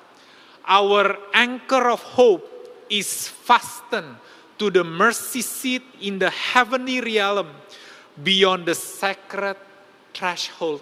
[0.68, 2.44] Our anchor of hope
[2.88, 4.16] is fastened
[4.60, 7.48] to the mercy seat in the heavenly realm
[8.22, 9.56] beyond the sacred
[10.12, 10.80] threshold.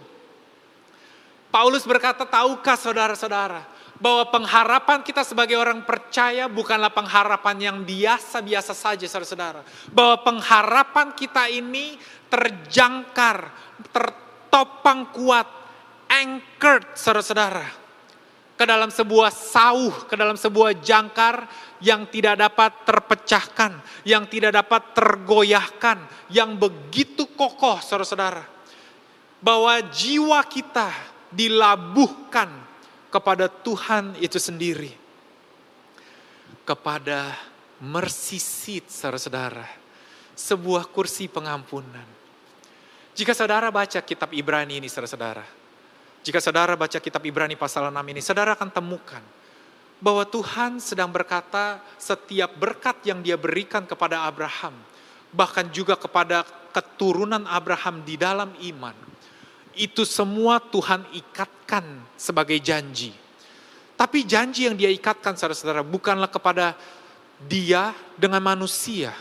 [1.52, 3.64] Paulus berkata, tahukah saudara-saudara,
[4.02, 9.62] bahwa pengharapan kita sebagai orang percaya bukanlah pengharapan yang biasa-biasa saja saudara-saudara.
[9.94, 11.94] Bahwa pengharapan kita ini
[12.26, 13.46] terjangkar,
[13.94, 15.46] tertopang kuat,
[16.10, 17.78] anchored saudara-saudara.
[18.58, 21.46] Ke dalam sebuah sauh, ke dalam sebuah jangkar
[21.78, 28.42] yang tidak dapat terpecahkan, yang tidak dapat tergoyahkan, yang begitu kokoh saudara-saudara.
[29.38, 30.90] Bahwa jiwa kita
[31.30, 32.61] dilabuhkan
[33.12, 34.96] kepada Tuhan itu sendiri.
[36.64, 37.36] Kepada
[37.84, 39.68] mercy seat, saudara-saudara.
[40.32, 42.08] Sebuah kursi pengampunan.
[43.12, 45.44] Jika saudara baca kitab Ibrani ini, saudara-saudara.
[46.24, 49.20] Jika saudara baca kitab Ibrani pasal 6 ini, saudara akan temukan
[49.98, 54.72] bahwa Tuhan sedang berkata setiap berkat yang dia berikan kepada Abraham,
[55.34, 58.94] bahkan juga kepada keturunan Abraham di dalam iman,
[59.74, 61.04] itu semua Tuhan
[61.72, 63.16] ikatkan sebagai janji.
[63.96, 66.76] Tapi janji yang dia ikatkan saudara-saudara bukanlah kepada
[67.48, 69.16] dia dengan manusia.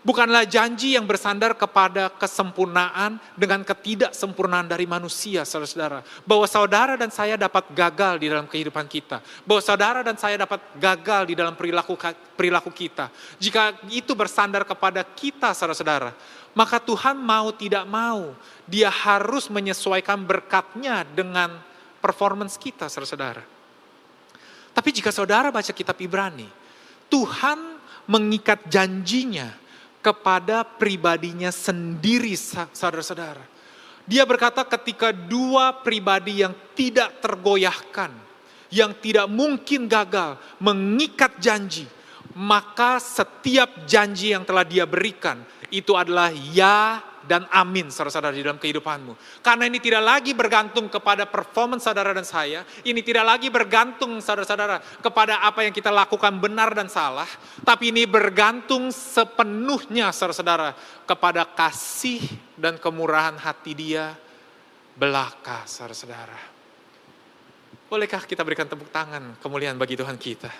[0.00, 6.00] Bukanlah janji yang bersandar kepada kesempurnaan dengan ketidaksempurnaan dari manusia, saudara-saudara.
[6.24, 9.20] Bahwa saudara dan saya dapat gagal di dalam kehidupan kita.
[9.44, 12.00] Bahwa saudara dan saya dapat gagal di dalam perilaku
[12.32, 13.12] perilaku kita.
[13.36, 16.16] Jika itu bersandar kepada kita, saudara-saudara,
[16.56, 18.32] maka Tuhan mau tidak mau,
[18.64, 21.60] dia harus menyesuaikan berkatnya dengan
[22.00, 23.44] performance kita, saudara-saudara.
[24.74, 26.48] Tapi jika saudara baca kitab Ibrani,
[27.12, 29.52] Tuhan mengikat janjinya
[30.00, 32.32] kepada pribadinya sendiri
[32.72, 33.44] saudara-saudara.
[34.08, 38.10] Dia berkata ketika dua pribadi yang tidak tergoyahkan,
[38.72, 41.86] yang tidak mungkin gagal, mengikat janji,
[42.34, 46.98] maka setiap janji yang telah dia berikan itu adalah ya
[47.30, 49.38] dan amin saudara-saudara di dalam kehidupanmu.
[49.38, 54.82] Karena ini tidak lagi bergantung kepada performance saudara dan saya, ini tidak lagi bergantung saudara-saudara
[54.98, 57.30] kepada apa yang kita lakukan benar dan salah,
[57.62, 60.74] tapi ini bergantung sepenuhnya saudara-saudara
[61.06, 62.18] kepada kasih
[62.58, 64.18] dan kemurahan hati dia
[64.98, 66.58] belaka saudara-saudara.
[67.86, 70.50] Bolehkah kita berikan tepuk tangan kemuliaan bagi Tuhan kita?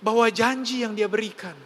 [0.00, 1.56] Bahwa janji yang dia berikan,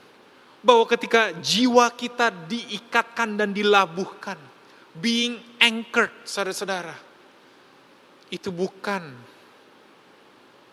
[0.61, 4.37] bahwa ketika jiwa kita diikatkan dan dilabuhkan,
[4.93, 6.97] being anchored, saudara-saudara,
[8.29, 9.03] itu bukan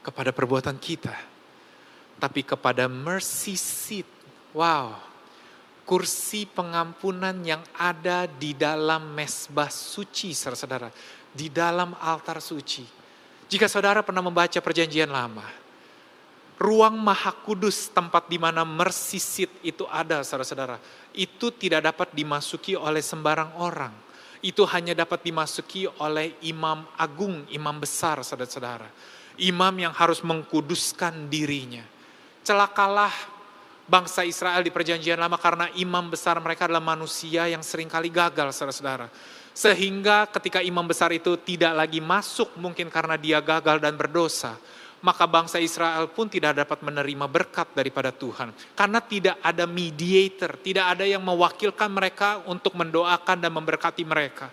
[0.03, 1.15] kepada perbuatan kita,
[2.19, 4.07] tapi kepada mercy seat.
[4.55, 4.95] Wow,
[5.87, 10.91] kursi pengampunan yang ada di dalam mesbah suci, saudara-saudara,
[11.31, 12.83] di dalam altar suci.
[13.47, 15.66] Jika saudara pernah membaca perjanjian lama,
[16.57, 19.21] ruang maha kudus tempat di mana mercy
[19.61, 20.81] itu ada saudara-saudara.
[21.13, 23.93] Itu tidak dapat dimasuki oleh sembarang orang.
[24.41, 28.89] Itu hanya dapat dimasuki oleh imam agung, imam besar saudara-saudara.
[29.37, 31.85] Imam yang harus mengkuduskan dirinya.
[32.41, 33.13] Celakalah
[33.87, 38.49] bangsa Israel di perjanjian lama karena imam besar mereka adalah manusia yang sering kali gagal
[38.53, 39.07] saudara-saudara.
[39.57, 44.53] Sehingga ketika imam besar itu tidak lagi masuk mungkin karena dia gagal dan berdosa,
[45.01, 48.53] maka bangsa Israel pun tidak dapat menerima berkat daripada Tuhan.
[48.73, 54.49] Karena tidak ada mediator, tidak ada yang mewakilkan mereka untuk mendoakan dan memberkati mereka.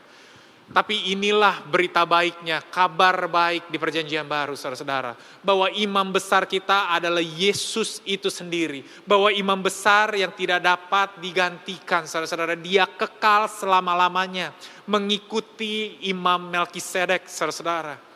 [0.65, 5.13] Tapi inilah berita baiknya, kabar baik di perjanjian baru saudara-saudara.
[5.45, 8.81] Bahwa imam besar kita adalah Yesus itu sendiri.
[9.05, 12.57] Bahwa imam besar yang tidak dapat digantikan saudara-saudara.
[12.57, 14.57] Dia kekal selama-lamanya
[14.89, 18.14] mengikuti imam Melkisedek saudara-saudara.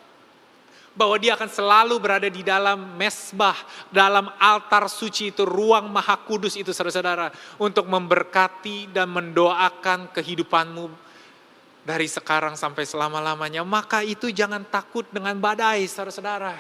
[0.99, 3.55] Bahwa dia akan selalu berada di dalam mesbah,
[3.87, 7.31] dalam altar suci itu, ruang maha kudus itu saudara-saudara.
[7.63, 10.91] Untuk memberkati dan mendoakan kehidupanmu
[11.87, 16.59] dari sekarang sampai selama-lamanya, maka itu jangan takut dengan badai, saudara-saudara.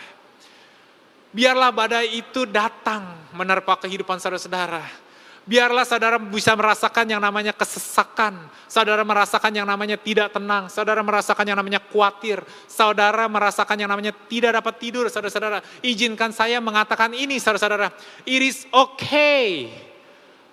[1.34, 5.07] Biarlah badai itu datang menerpa kehidupan saudara-saudara.
[5.48, 8.36] Biarlah saudara bisa merasakan yang namanya kesesakan.
[8.68, 10.68] Saudara merasakan yang namanya tidak tenang.
[10.68, 12.44] Saudara merasakan yang namanya khawatir.
[12.68, 15.64] Saudara merasakan yang namanya tidak dapat tidur, saudara-saudara.
[15.80, 17.88] Izinkan saya mengatakan ini, saudara-saudara.
[18.28, 19.72] It is okay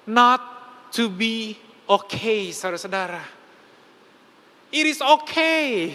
[0.07, 0.39] not
[0.95, 1.59] to be
[1.91, 3.19] okay, saudara-saudara.
[4.71, 5.91] It is okay.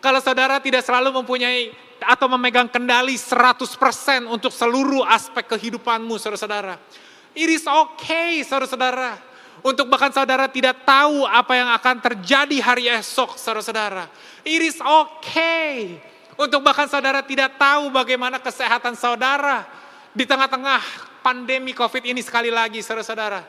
[0.00, 1.68] Kalau saudara tidak selalu mempunyai
[2.00, 3.60] atau memegang kendali 100%
[4.24, 6.80] untuk seluruh aspek kehidupanmu saudara-saudara.
[7.36, 9.18] It is okay saudara-saudara.
[9.58, 14.06] Untuk bahkan saudara tidak tahu apa yang akan terjadi hari esok saudara-saudara.
[14.46, 15.98] It is okay.
[16.38, 19.66] Untuk bahkan saudara tidak tahu bagaimana kesehatan saudara
[20.14, 20.82] di tengah-tengah
[21.26, 23.42] pandemi COVID ini sekali lagi saudara-saudara.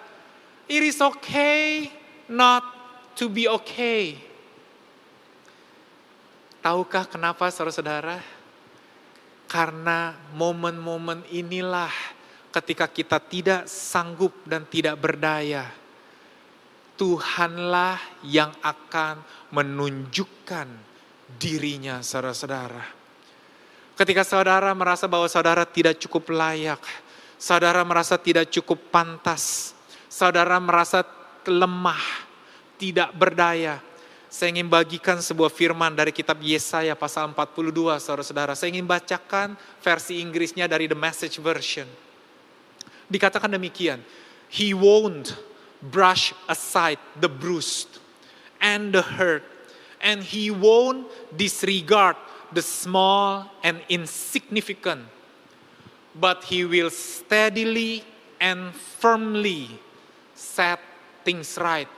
[0.65, 1.94] It is okay
[2.26, 2.65] not
[3.13, 4.18] to be okay.
[6.60, 8.20] Tahukah kenapa saudara-saudara?
[9.50, 11.89] Karena momen-momen inilah
[12.49, 15.69] ketika kita tidak sanggup dan tidak berdaya.
[16.99, 17.95] Tuhanlah
[18.27, 19.23] yang akan
[19.55, 20.67] menunjukkan
[21.39, 22.83] dirinya saudara-saudara.
[23.95, 26.83] Ketika saudara merasa bahwa saudara tidak cukup layak,
[27.39, 29.71] saudara merasa tidak cukup pantas,
[30.12, 31.07] saudara merasa
[31.47, 32.03] lemah,
[32.75, 33.79] tidak berdaya,
[34.29, 38.53] saya ingin bagikan sebuah firman dari kitab Yesaya pasal 42, saudara-saudara.
[38.53, 42.09] Saya ingin bacakan versi Inggrisnya dari The Message Version.
[43.10, 44.06] Dikatakan demikian,
[44.50, 45.34] He won't
[45.82, 47.98] brush aside the bruised
[48.62, 49.43] and the hurt,
[50.02, 52.15] and He won't disregard
[52.54, 55.10] the small and insignificant,
[56.13, 58.06] but He will steadily
[58.38, 59.82] and firmly
[60.34, 60.80] set
[61.26, 61.89] things right.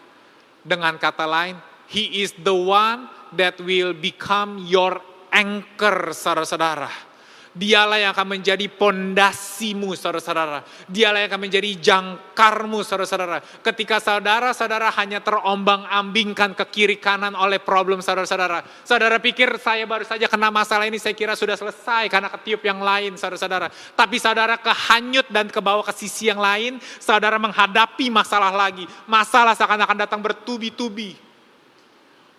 [0.64, 1.60] Dengan kata lain,
[1.92, 5.00] He is the one that will become your
[5.32, 7.11] anchor, saudara-saudara.
[7.52, 10.64] Dialah yang akan menjadi pondasimu, saudara-saudara.
[10.88, 13.44] Dialah yang akan menjadi jangkarmu, saudara-saudara.
[13.60, 18.64] Ketika saudara-saudara hanya terombang-ambingkan ke kiri kanan oleh problem saudara-saudara.
[18.88, 22.80] Saudara pikir saya baru saja kena masalah ini, saya kira sudah selesai karena ketiup yang
[22.80, 23.68] lain, saudara-saudara.
[24.00, 28.88] Tapi saudara kehanyut dan kebawa ke sisi yang lain, saudara menghadapi masalah lagi.
[29.12, 31.32] Masalah seakan-akan datang bertubi-tubi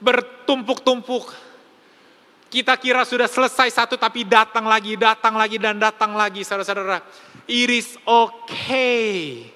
[0.03, 1.52] bertumpuk-tumpuk.
[2.53, 7.01] Kita kira sudah selesai satu tapi datang lagi, datang lagi dan datang lagi saudara-saudara.
[7.49, 9.49] It is okay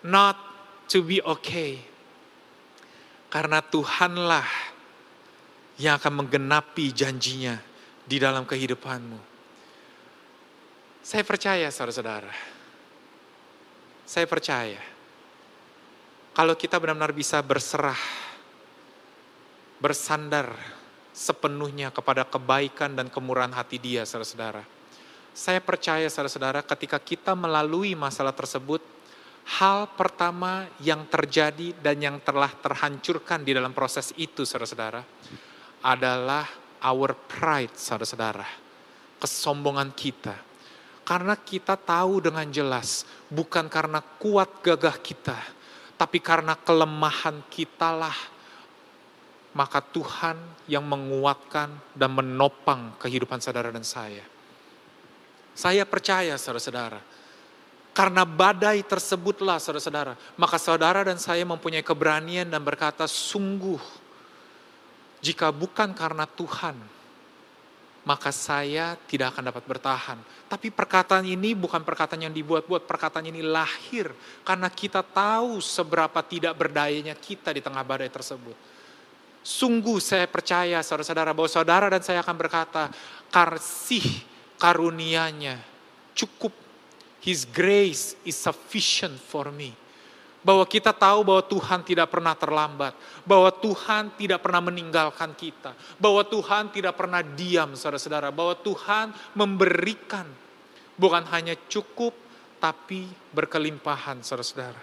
[0.00, 0.40] not
[0.88, 1.84] to be okay.
[3.28, 4.48] Karena Tuhanlah
[5.76, 7.60] yang akan menggenapi janjinya
[8.08, 9.20] di dalam kehidupanmu.
[11.04, 12.32] Saya percaya saudara-saudara.
[14.08, 14.80] Saya percaya.
[16.32, 18.00] Kalau kita benar-benar bisa berserah
[19.76, 20.79] bersandar
[21.20, 24.64] sepenuhnya kepada kebaikan dan kemurahan hati dia, saudara-saudara.
[25.36, 28.80] Saya percaya, saudara-saudara, ketika kita melalui masalah tersebut,
[29.60, 35.04] hal pertama yang terjadi dan yang telah terhancurkan di dalam proses itu, saudara-saudara,
[35.84, 36.48] adalah
[36.88, 38.48] our pride, saudara-saudara.
[39.20, 40.40] Kesombongan kita.
[41.04, 45.36] Karena kita tahu dengan jelas, bukan karena kuat gagah kita,
[46.00, 48.16] tapi karena kelemahan kitalah
[49.50, 50.38] maka Tuhan
[50.70, 54.22] yang menguatkan dan menopang kehidupan saudara dan saya.
[55.54, 57.02] Saya percaya saudara-saudara,
[57.90, 63.82] karena badai tersebutlah saudara-saudara, maka saudara dan saya mempunyai keberanian dan berkata sungguh,
[65.20, 66.78] jika bukan karena Tuhan,
[68.06, 70.18] maka saya tidak akan dapat bertahan.
[70.48, 74.14] Tapi perkataan ini bukan perkataan yang dibuat-buat, perkataan ini lahir
[74.46, 78.69] karena kita tahu seberapa tidak berdayanya kita di tengah badai tersebut.
[79.40, 82.92] Sungguh saya percaya saudara-saudara bahwa saudara dan saya akan berkata,
[83.32, 84.04] kasih
[84.60, 85.56] karunia-Nya
[86.12, 86.52] cukup.
[87.20, 89.76] His grace is sufficient for me.
[90.40, 92.96] Bahwa kita tahu bahwa Tuhan tidak pernah terlambat.
[93.28, 95.76] Bahwa Tuhan tidak pernah meninggalkan kita.
[96.00, 98.32] Bahwa Tuhan tidak pernah diam saudara-saudara.
[98.32, 100.24] Bahwa Tuhan memberikan
[100.96, 102.16] bukan hanya cukup
[102.56, 103.04] tapi
[103.36, 104.80] berkelimpahan saudara-saudara.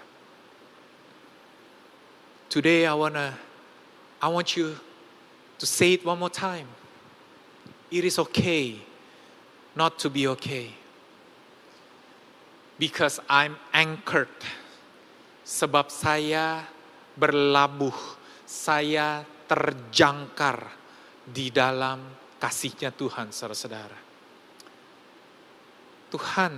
[2.46, 3.47] Today I wanna
[4.20, 4.74] I want you
[5.58, 6.66] to say it one more time.
[7.90, 8.78] It is okay
[9.74, 10.74] not to be okay.
[12.78, 14.30] Because I'm anchored
[15.42, 16.62] sebab saya
[17.18, 17.96] berlabuh,
[18.46, 20.68] saya terjangkar
[21.26, 22.04] di dalam
[22.38, 23.98] kasihnya Tuhan, saudara-saudara.
[26.08, 26.52] Tuhan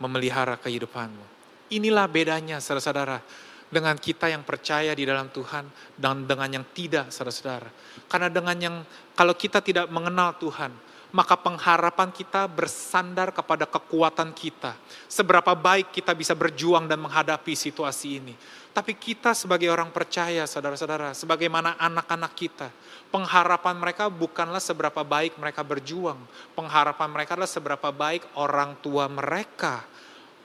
[0.00, 1.26] memelihara kehidupanmu.
[1.74, 3.20] Inilah bedanya, saudara-saudara,
[3.68, 7.68] dengan kita yang percaya di dalam Tuhan dan dengan yang tidak, saudara-saudara.
[8.08, 8.76] Karena dengan yang,
[9.12, 10.72] kalau kita tidak mengenal Tuhan,
[11.08, 14.76] maka pengharapan kita bersandar kepada kekuatan kita.
[15.08, 18.34] Seberapa baik kita bisa berjuang dan menghadapi situasi ini.
[18.76, 22.68] Tapi kita sebagai orang percaya, saudara-saudara, sebagaimana anak-anak kita,
[23.08, 26.20] pengharapan mereka bukanlah seberapa baik mereka berjuang.
[26.52, 29.82] Pengharapan mereka adalah seberapa baik orang tua mereka,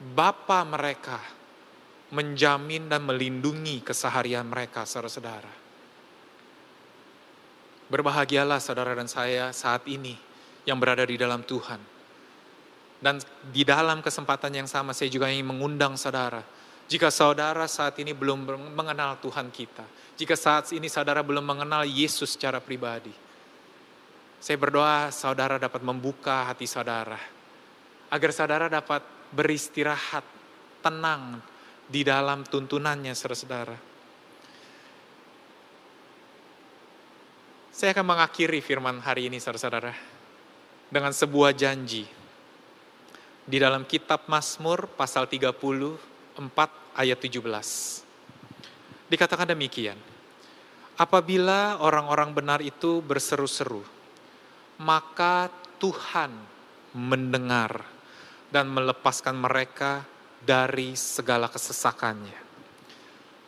[0.00, 1.20] bapa mereka,
[2.14, 5.50] menjamin dan melindungi keseharian mereka, saudara-saudara.
[7.90, 10.16] Berbahagialah saudara dan saya saat ini
[10.64, 11.82] yang berada di dalam Tuhan.
[13.02, 13.20] Dan
[13.52, 16.40] di dalam kesempatan yang sama saya juga ingin mengundang saudara.
[16.88, 19.84] Jika saudara saat ini belum mengenal Tuhan kita.
[20.16, 23.12] Jika saat ini saudara belum mengenal Yesus secara pribadi.
[24.40, 27.20] Saya berdoa saudara dapat membuka hati saudara.
[28.08, 30.24] Agar saudara dapat beristirahat,
[30.84, 31.40] tenang
[31.88, 33.76] di dalam tuntunannya saudara-saudara.
[37.74, 39.92] Saya akan mengakhiri firman hari ini saudara-saudara
[40.88, 42.06] dengan sebuah janji.
[43.44, 46.38] Di dalam kitab Mazmur pasal 34
[46.96, 47.44] ayat 17.
[49.10, 49.98] Dikatakan demikian.
[50.94, 53.82] Apabila orang-orang benar itu berseru-seru,
[54.78, 55.50] maka
[55.82, 56.30] Tuhan
[56.94, 57.82] mendengar
[58.54, 60.06] dan melepaskan mereka
[60.44, 62.44] dari segala kesesakannya.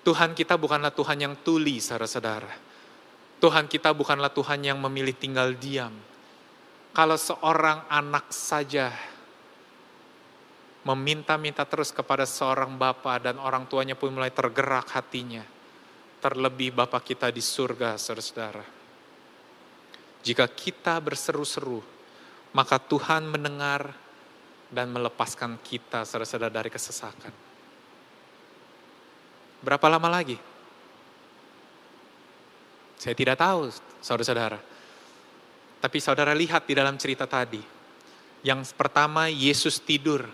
[0.02, 2.64] Tuhan kita bukanlah Tuhan yang tuli, saudara-saudara.
[3.36, 5.92] Tuhan kita bukanlah Tuhan yang memilih tinggal diam,
[6.96, 8.88] kalau seorang anak saja
[10.86, 15.42] meminta-minta terus kepada seorang bapak dan orang tuanya pun mulai tergerak hatinya.
[16.22, 18.64] Terlebih bapak kita di surga, saudara-saudara.
[20.24, 21.82] Jika kita berseru-seru,
[22.54, 24.05] maka Tuhan mendengar
[24.70, 27.32] dan melepaskan kita, saudara-saudara, dari kesesakan.
[29.62, 30.38] Berapa lama lagi?
[32.96, 34.58] Saya tidak tahu, saudara-saudara.
[35.78, 37.60] Tapi saudara lihat di dalam cerita tadi.
[38.42, 40.26] Yang pertama Yesus tidur.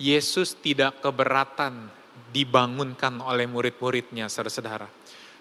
[0.00, 1.86] Yesus tidak keberatan
[2.34, 4.90] dibangunkan oleh murid-muridnya, saudara-saudara.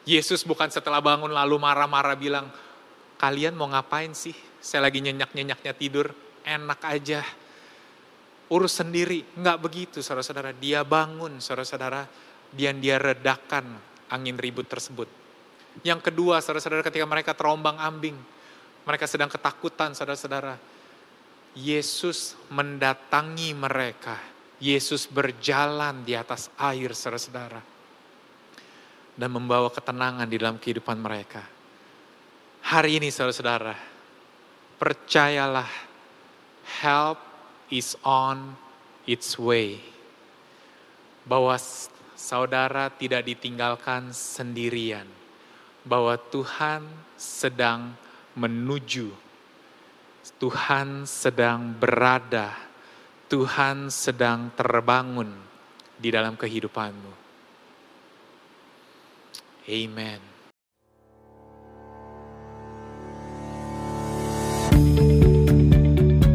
[0.06, 2.52] Yesus bukan setelah bangun lalu marah-marah bilang,
[3.18, 4.36] kalian mau ngapain sih?
[4.62, 6.12] Saya lagi nyenyak-nyenyaknya tidur,
[6.44, 7.24] enak aja.
[8.52, 10.52] Urus sendiri, enggak begitu saudara-saudara.
[10.52, 12.06] Dia bangun saudara-saudara,
[12.54, 13.66] dan dia redakan
[14.12, 15.10] angin ribut tersebut.
[15.82, 18.14] Yang kedua saudara-saudara ketika mereka terombang ambing,
[18.84, 20.60] mereka sedang ketakutan, saudara-saudara.
[21.58, 24.20] Yesus mendatangi mereka.
[24.62, 27.62] Yesus berjalan di atas air, saudara-saudara.
[29.14, 31.42] Dan membawa ketenangan di dalam kehidupan mereka.
[32.70, 33.76] Hari ini, saudara-saudara,
[34.78, 35.70] percayalah,
[36.84, 37.33] help
[37.74, 38.54] is on
[39.10, 39.82] its way.
[41.26, 41.58] Bahwa
[42.14, 45.10] saudara tidak ditinggalkan sendirian.
[45.82, 46.86] Bahwa Tuhan
[47.18, 47.98] sedang
[48.38, 49.10] menuju.
[50.40, 52.56] Tuhan sedang berada,
[53.28, 55.36] Tuhan sedang terbangun
[56.00, 57.12] di dalam kehidupanmu.
[59.68, 60.33] Amen.